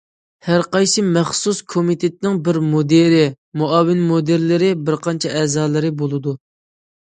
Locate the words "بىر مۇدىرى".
2.47-3.21